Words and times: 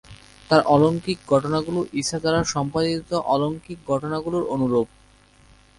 তাঁর 0.49 0.61
অলৌকিক 0.67 1.19
ঘটনাগুলো 1.29 1.79
'ইসা' 1.91 2.21
দ্বারা 2.23 2.39
সম্পাদিত 2.53 3.09
অলৌকিক 3.33 3.79
ঘটনাগুলোর 3.87 4.43
অনুরূপ। 4.53 4.87